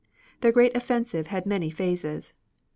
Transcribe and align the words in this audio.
Their 0.39 0.51
great 0.51 0.75
offensive 0.75 1.27
had 1.27 1.45
many 1.45 1.69
phases. 1.69 2.33